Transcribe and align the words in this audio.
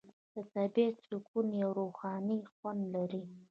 د 0.33 0.35
طبیعت 0.53 0.95
سکون 1.07 1.47
یو 1.61 1.69
روحاني 1.81 2.39
خوند 2.53 2.81
لري. 2.95 3.23